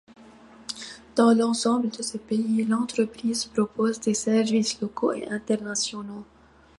[1.15, 6.25] Dans l’ensemble de ces pays, l'entreprise propose des services locaux et internationaux.